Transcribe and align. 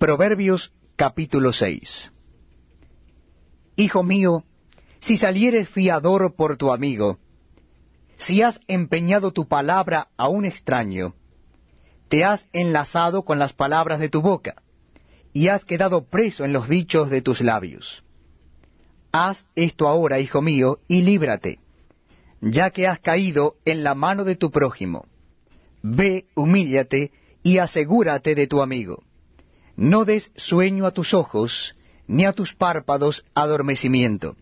Proverbios 0.00 0.72
capítulo 0.96 1.52
6 1.52 2.10
Hijo 3.76 4.02
mío, 4.02 4.44
si 4.98 5.18
salieres 5.18 5.68
fiador 5.68 6.34
por 6.36 6.56
tu 6.56 6.72
amigo, 6.72 7.18
si 8.16 8.40
has 8.40 8.62
empeñado 8.66 9.32
tu 9.32 9.46
palabra 9.46 10.08
a 10.16 10.26
un 10.28 10.46
extraño, 10.46 11.12
te 12.08 12.24
has 12.24 12.46
enlazado 12.54 13.26
con 13.26 13.38
las 13.38 13.52
palabras 13.52 14.00
de 14.00 14.08
tu 14.08 14.22
boca, 14.22 14.62
y 15.34 15.48
has 15.48 15.66
quedado 15.66 16.06
preso 16.06 16.46
en 16.46 16.54
los 16.54 16.66
dichos 16.66 17.10
de 17.10 17.20
tus 17.20 17.42
labios. 17.42 18.02
Haz 19.12 19.44
esto 19.54 19.86
ahora, 19.86 20.18
hijo 20.18 20.40
mío, 20.40 20.78
y 20.88 21.02
líbrate, 21.02 21.58
ya 22.40 22.70
que 22.70 22.86
has 22.86 23.00
caído 23.00 23.56
en 23.66 23.84
la 23.84 23.94
mano 23.94 24.24
de 24.24 24.36
tu 24.36 24.50
prójimo. 24.50 25.04
Ve, 25.82 26.24
humíllate, 26.34 27.12
y 27.42 27.58
asegúrate 27.58 28.34
de 28.34 28.46
tu 28.46 28.62
amigo. 28.62 29.02
No 29.80 30.04
des 30.04 30.30
sueño 30.36 30.84
a 30.84 30.90
tus 30.90 31.14
ojos, 31.14 31.74
ni 32.06 32.26
a 32.26 32.34
tus 32.34 32.54
párpados 32.54 33.24
adormecimiento. 33.34 34.36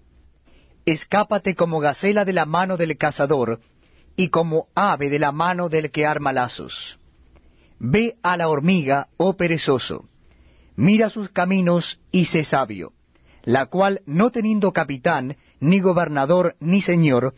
Escápate 0.84 1.55
como 1.55 1.79
gacela 1.79 2.24
de 2.24 2.33
la 2.33 2.45
mano 2.45 2.77
del 2.77 2.98
cazador, 2.98 3.60
y 4.16 4.30
como 4.30 4.66
ave 4.74 5.10
de 5.10 5.20
la 5.20 5.30
mano 5.30 5.69
del 5.69 5.93
que 5.93 6.06
arma 6.06 6.32
lazos. 6.32 6.98
Ve 7.79 8.16
a 8.24 8.37
la 8.37 8.48
hormiga, 8.48 9.10
oh 9.16 9.37
perezoso, 9.37 10.09
mira 10.74 11.09
sus 11.09 11.29
caminos 11.29 12.01
y 12.10 12.24
sé 12.24 12.43
sabio, 12.43 12.93
la 13.45 13.66
cual, 13.66 14.02
no 14.07 14.30
teniendo 14.30 14.73
capitán, 14.73 15.37
ni 15.60 15.79
gobernador, 15.79 16.57
ni 16.59 16.82
señor, 16.82 17.37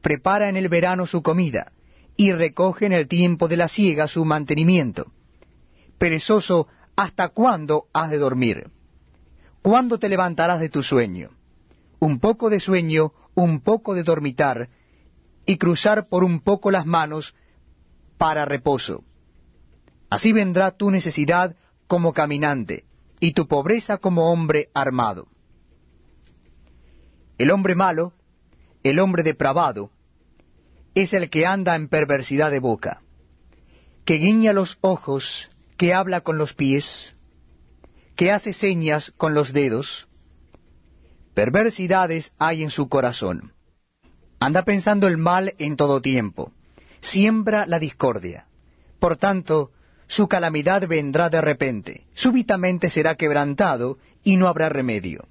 prepara 0.00 0.48
en 0.48 0.56
el 0.56 0.68
verano 0.68 1.06
su 1.06 1.22
comida, 1.22 1.70
y 2.16 2.32
recoge 2.32 2.86
en 2.86 2.92
el 2.94 3.06
tiempo 3.06 3.46
de 3.46 3.58
la 3.58 3.68
siega 3.68 4.08
su 4.08 4.24
mantenimiento. 4.24 5.12
Perezoso, 5.98 6.66
¿hasta 6.98 7.28
cuándo 7.28 7.86
has 7.92 8.10
de 8.10 8.18
dormir? 8.18 8.72
¿Cuándo 9.62 10.00
te 10.00 10.08
levantarás 10.08 10.58
de 10.58 10.68
tu 10.68 10.82
sueño? 10.82 11.30
Un 12.00 12.18
poco 12.18 12.50
de 12.50 12.58
sueño, 12.58 13.12
un 13.36 13.60
poco 13.60 13.94
de 13.94 14.02
dormitar, 14.02 14.68
y 15.46 15.58
cruzar 15.58 16.08
por 16.08 16.24
un 16.24 16.40
poco 16.40 16.72
las 16.72 16.86
manos 16.86 17.36
para 18.18 18.44
reposo. 18.46 19.04
Así 20.10 20.32
vendrá 20.32 20.72
tu 20.72 20.90
necesidad 20.90 21.54
como 21.86 22.12
caminante, 22.12 22.84
y 23.20 23.32
tu 23.32 23.46
pobreza 23.46 23.98
como 23.98 24.32
hombre 24.32 24.70
armado. 24.74 25.28
El 27.38 27.52
hombre 27.52 27.76
malo, 27.76 28.12
el 28.82 28.98
hombre 28.98 29.22
depravado, 29.22 29.92
es 30.96 31.12
el 31.12 31.30
que 31.30 31.46
anda 31.46 31.76
en 31.76 31.86
perversidad 31.86 32.50
de 32.50 32.58
boca, 32.58 33.02
que 34.04 34.14
guiña 34.14 34.52
los 34.52 34.78
ojos, 34.80 35.48
que 35.78 35.94
habla 35.94 36.20
con 36.20 36.36
los 36.36 36.52
pies, 36.52 37.16
que 38.16 38.30
hace 38.30 38.52
señas 38.52 39.12
con 39.16 39.32
los 39.32 39.54
dedos. 39.54 40.08
Perversidades 41.32 42.32
hay 42.38 42.62
en 42.62 42.68
su 42.68 42.90
corazón. 42.90 43.54
Anda 44.40 44.64
pensando 44.64 45.06
el 45.06 45.16
mal 45.16 45.54
en 45.58 45.76
todo 45.76 46.02
tiempo. 46.02 46.52
Siembra 47.00 47.64
la 47.64 47.78
discordia. 47.78 48.46
Por 48.98 49.16
tanto, 49.16 49.70
su 50.06 50.28
calamidad 50.28 50.86
vendrá 50.86 51.30
de 51.30 51.40
repente. 51.40 52.06
Súbitamente 52.14 52.90
será 52.90 53.14
quebrantado 53.14 53.98
y 54.22 54.36
no 54.36 54.48
habrá 54.48 54.68
remedio. 54.68 55.26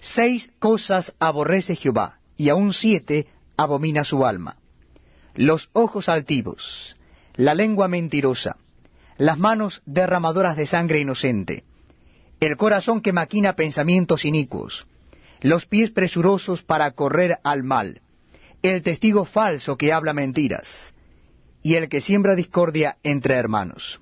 Seis 0.00 0.50
cosas 0.58 1.14
aborrece 1.18 1.76
Jehová, 1.76 2.20
y 2.36 2.48
aun 2.48 2.72
siete 2.72 3.26
abomina 3.56 4.04
su 4.04 4.24
alma 4.24 4.56
los 5.38 5.70
ojos 5.72 6.08
altivos, 6.08 6.96
la 7.36 7.54
lengua 7.54 7.86
mentirosa, 7.86 8.56
las 9.18 9.36
manos 9.36 9.82
derramadoras 9.84 10.56
de 10.56 10.66
sangre 10.66 11.00
inocente, 11.00 11.64
el 12.40 12.56
corazón 12.56 13.02
que 13.02 13.12
maquina 13.12 13.54
pensamientos 13.54 14.24
inicuos, 14.24 14.86
los 15.40 15.66
pies 15.66 15.90
presurosos 15.90 16.62
para 16.62 16.92
correr 16.92 17.38
al 17.42 17.64
mal, 17.64 18.00
el 18.62 18.82
testigo 18.82 19.24
falso 19.24 19.76
que 19.76 19.92
habla 19.92 20.12
mentiras, 20.12 20.94
y 21.62 21.74
el 21.74 21.88
que 21.88 22.00
siembra 22.00 22.36
discordia 22.36 22.98
entre 23.02 23.34
hermanos. 23.34 24.00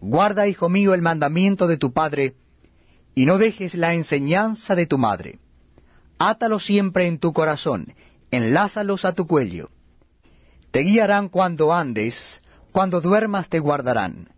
Guarda, 0.00 0.48
hijo 0.48 0.68
mío, 0.68 0.92
el 0.92 1.02
mandamiento 1.02 1.68
de 1.68 1.76
tu 1.76 1.92
padre, 1.92 2.34
y 3.14 3.26
no 3.26 3.38
dejes 3.38 3.74
la 3.74 3.94
enseñanza 3.94 4.74
de 4.74 4.86
tu 4.86 4.98
madre. 4.98 5.38
Átalo 6.18 6.58
siempre 6.58 7.06
en 7.06 7.18
tu 7.18 7.32
corazón, 7.32 7.94
enlázalos 8.32 9.04
a 9.04 9.12
tu 9.12 9.26
cuello. 9.28 9.70
Te 10.72 10.80
guiarán 10.80 11.28
cuando 11.28 11.72
andes, 11.72 12.40
cuando 12.78 13.00
duermas 13.00 13.48
te 13.48 13.58
guardarán. 13.58 14.28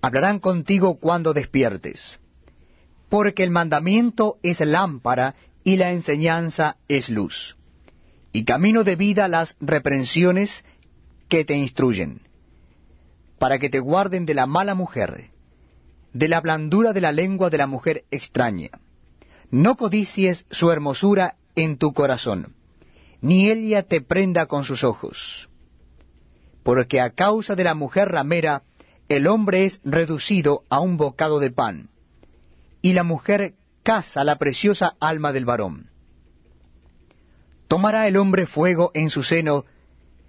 Hablarán 0.00 0.38
contigo 0.38 0.94
cuando 0.94 1.34
despiertes. 1.34 2.18
Porque 3.10 3.44
el 3.44 3.50
mandamiento 3.50 4.38
es 4.42 4.60
lámpara 4.60 5.34
y 5.64 5.76
la 5.76 5.90
enseñanza 5.92 6.78
es 6.88 7.10
luz. 7.10 7.58
Y 8.32 8.46
camino 8.46 8.84
de 8.84 8.96
vida 8.96 9.28
las 9.28 9.54
reprensiones 9.60 10.64
que 11.28 11.44
te 11.44 11.56
instruyen, 11.56 12.22
para 13.38 13.58
que 13.58 13.68
te 13.68 13.80
guarden 13.80 14.24
de 14.24 14.32
la 14.32 14.46
mala 14.46 14.74
mujer, 14.74 15.28
de 16.14 16.28
la 16.28 16.40
blandura 16.40 16.94
de 16.94 17.02
la 17.02 17.12
lengua 17.12 17.50
de 17.50 17.58
la 17.58 17.66
mujer 17.66 18.04
extraña. 18.10 18.70
No 19.50 19.76
codicies 19.76 20.46
su 20.50 20.70
hermosura 20.70 21.36
en 21.54 21.76
tu 21.76 21.92
corazón 21.92 22.54
ni 23.24 23.50
ella 23.50 23.82
te 23.82 24.02
prenda 24.02 24.44
con 24.44 24.64
sus 24.64 24.84
ojos. 24.84 25.48
Porque 26.64 27.00
a 27.00 27.10
causa 27.10 27.54
de 27.54 27.62
la 27.62 27.74
mujer 27.74 28.08
ramera, 28.08 28.62
el 29.08 29.28
hombre 29.28 29.64
es 29.66 29.80
reducido 29.84 30.64
a 30.68 30.80
un 30.80 30.96
bocado 30.96 31.38
de 31.38 31.52
pan, 31.52 31.90
y 32.82 32.94
la 32.94 33.04
mujer 33.04 33.54
caza 33.84 34.24
la 34.24 34.36
preciosa 34.36 34.96
alma 34.98 35.32
del 35.32 35.44
varón. 35.44 35.90
¿Tomará 37.68 38.08
el 38.08 38.16
hombre 38.16 38.46
fuego 38.46 38.90
en 38.94 39.10
su 39.10 39.22
seno 39.22 39.64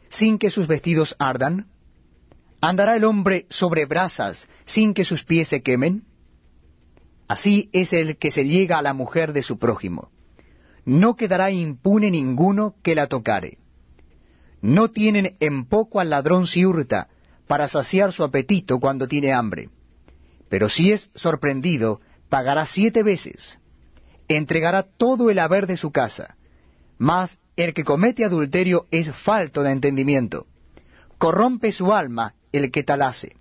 sin 0.10 0.38
que 0.38 0.52
sus 0.52 0.68
vestidos 0.68 1.16
ardan? 1.18 1.66
¿Andará 2.62 2.96
el 2.96 3.06
hombre 3.06 3.48
sobre 3.50 3.86
brasas 3.86 4.48
sin 4.66 4.94
que 4.94 5.06
sus 5.06 5.24
pies 5.24 5.48
se 5.48 5.64
quemen? 5.64 6.04
Así 7.28 7.70
es 7.74 7.94
el 7.94 8.18
que 8.18 8.30
se 8.30 8.46
llega 8.46 8.78
a 8.78 8.84
la 8.84 8.94
mujer 8.94 9.34
de 9.34 9.42
su 9.42 9.58
prójimo 9.58 10.12
no 10.86 11.16
quedará 11.16 11.50
impune 11.50 12.12
ninguno 12.12 12.76
que 12.84 12.96
la 12.96 13.08
tocare. 13.08 13.58
No 14.62 14.90
tienen 14.90 15.36
en 15.40 15.66
poco 15.66 16.00
al 16.00 16.10
ladrón 16.10 16.48
si 16.48 16.66
hurta, 16.66 17.10
para 17.48 17.68
saciar 17.68 18.12
su 18.12 18.24
apetito 18.24 18.80
cuando 18.80 19.08
tiene 19.08 19.34
hambre. 19.34 19.70
Pero 20.50 20.70
si 20.70 20.92
es 20.92 21.12
sorprendido, 21.16 22.02
pagará 22.30 22.66
siete 22.66 23.04
veces. 23.04 23.60
Entregará 24.28 24.84
todo 24.84 25.30
el 25.30 25.40
haber 25.40 25.68
de 25.68 25.78
su 25.78 25.92
casa. 25.92 26.36
Mas 26.98 27.38
el 27.56 27.74
que 27.74 27.84
comete 27.84 28.26
adulterio 28.26 28.88
es 28.90 29.12
falto 29.12 29.62
de 29.62 29.72
entendimiento. 29.72 30.48
Corrompe 31.18 31.72
su 31.72 31.94
alma 31.94 32.34
el 32.52 32.72
que 32.72 32.84
tal 32.84 33.02
hace. 33.02 33.36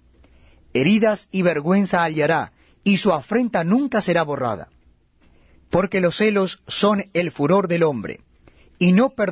Heridas 0.74 1.28
y 1.30 1.42
vergüenza 1.42 2.02
hallará, 2.02 2.52
y 2.82 2.98
su 2.98 3.12
afrenta 3.12 3.64
nunca 3.64 4.02
será 4.02 4.22
borrada 4.22 4.68
porque 5.74 6.00
los 6.00 6.18
celos 6.18 6.62
son 6.68 7.06
el 7.14 7.32
furor 7.32 7.66
del 7.66 7.82
hombre, 7.82 8.20
y 8.78 8.92
no 8.92 9.16